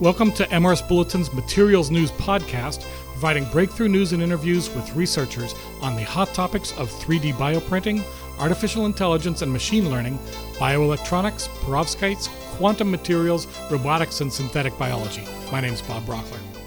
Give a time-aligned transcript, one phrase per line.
[0.00, 5.96] Welcome to MRS Bulletin's Materials News Podcast, providing breakthrough news and interviews with researchers on
[5.96, 8.04] the hot topics of 3D bioprinting,
[8.38, 10.16] artificial intelligence and machine learning,
[10.54, 15.26] bioelectronics, perovskites, quantum materials, robotics, and synthetic biology.
[15.50, 16.57] My name is Bob Brockler.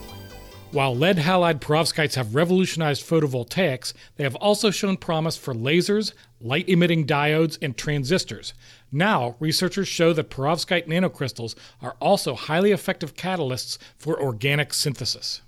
[0.72, 6.70] While lead halide perovskites have revolutionized photovoltaics, they have also shown promise for lasers, light
[6.70, 8.54] emitting diodes, and transistors.
[8.90, 15.42] Now, researchers show that perovskite nanocrystals are also highly effective catalysts for organic synthesis.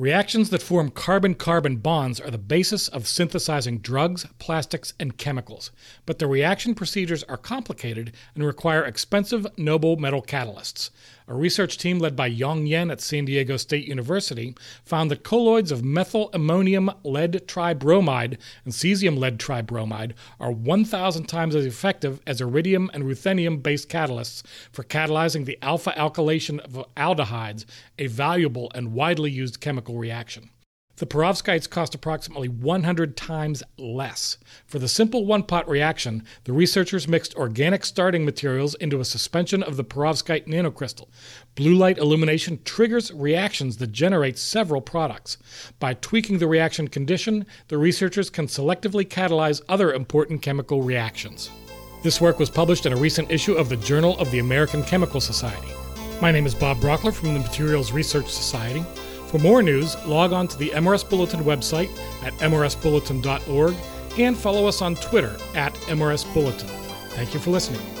[0.00, 5.72] Reactions that form carbon carbon bonds are the basis of synthesizing drugs, plastics, and chemicals.
[6.06, 10.88] But the reaction procedures are complicated and require expensive noble metal catalysts.
[11.28, 15.70] A research team led by Yong Yan at San Diego State University found that colloids
[15.70, 22.40] of methyl ammonium lead tribromide and cesium lead tribromide are 1,000 times as effective as
[22.40, 24.42] iridium and ruthenium based catalysts
[24.72, 27.64] for catalyzing the alpha alkylation of aldehydes,
[27.98, 30.50] a valuable and widely used chemical reaction.
[31.00, 34.36] The perovskites cost approximately 100 times less.
[34.66, 39.62] For the simple one pot reaction, the researchers mixed organic starting materials into a suspension
[39.62, 41.08] of the perovskite nanocrystal.
[41.54, 45.38] Blue light illumination triggers reactions that generate several products.
[45.78, 51.50] By tweaking the reaction condition, the researchers can selectively catalyze other important chemical reactions.
[52.02, 55.22] This work was published in a recent issue of the Journal of the American Chemical
[55.22, 55.68] Society.
[56.20, 58.84] My name is Bob Brockler from the Materials Research Society.
[59.30, 61.88] For more news, log on to the MRS Bulletin website
[62.24, 63.74] at mrsbulletin.org
[64.18, 66.68] and follow us on Twitter at MRS Bulletin.
[67.10, 67.99] Thank you for listening.